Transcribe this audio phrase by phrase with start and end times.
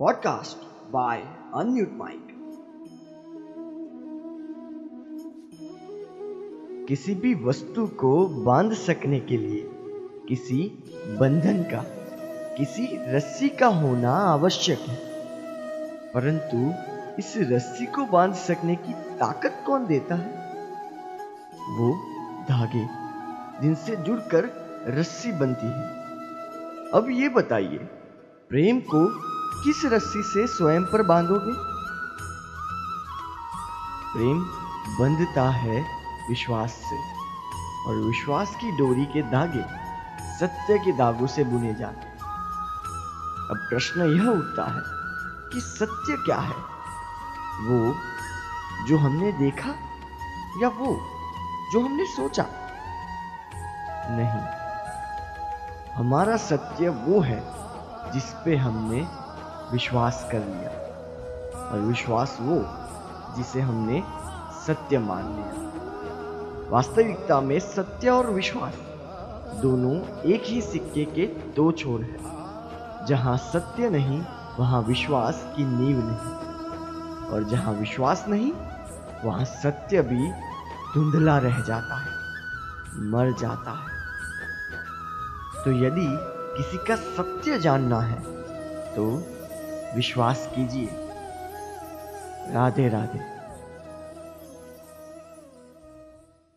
[0.00, 0.54] Podcast
[0.94, 1.16] by
[1.56, 2.22] Unmute Mic.
[6.88, 9.70] किसी भी वस्तु को बाँध सकने के लिए
[10.28, 10.84] किसी
[11.20, 11.84] बंधन का,
[12.56, 14.96] किसी रस्सी का होना आवश्यक है।
[16.12, 16.74] परंतु
[17.18, 20.30] इस रस्सी को बाँध सकने की ताकत कौन देता है?
[21.78, 21.94] वो
[22.48, 22.88] धागे
[23.62, 24.44] जिनसे जुड़कर
[24.88, 25.88] रस्सी बनती है।
[26.90, 27.78] अब ये बताइए,
[28.48, 29.33] प्रेम को
[29.64, 31.52] किस रस्सी से स्वयं पर बांधोगे?
[34.12, 34.40] प्रेम
[34.98, 35.86] बंधता है
[36.28, 36.96] विश्वास से,
[37.86, 39.64] और विश्वास की डोरी के धागे
[40.38, 42.06] सत्य के धागों से बुने जाते
[43.50, 44.82] अब प्रश्न यह उठता है
[45.52, 46.56] कि सत्य क्या है?
[47.66, 47.94] वो
[48.86, 49.70] जो हमने देखा,
[50.62, 51.00] या वो
[51.72, 52.46] जो हमने सोचा?
[54.10, 54.46] नहीं,
[55.94, 57.42] हमारा सत्य वो है
[58.12, 59.23] जिस पे हमने
[59.74, 60.70] विश्वास कर लिया।
[61.64, 62.56] और विश्वास वो
[63.36, 64.02] जिसे हमने
[64.66, 68.74] सत्य मान लिया। वास्तविकता में सत्य और विश्वास
[69.62, 74.20] दोनों एक ही सिक्के के दो छोर हैं। जहाँ सत्य नहीं,
[74.58, 76.34] वहाँ विश्वास की नींव नहीं।
[77.28, 78.52] और जहाँ विश्वास नहीं,
[79.24, 80.30] वहाँ सत्य भी
[80.94, 82.10] धुंधला रह जाता है,
[83.10, 83.94] मर जाता है।
[85.64, 86.06] तो यदि
[86.56, 88.20] किसी का सत्य जानना है
[88.96, 89.06] तो
[89.94, 90.88] विश्वास कीजिए।
[92.52, 93.33] राधे राधे।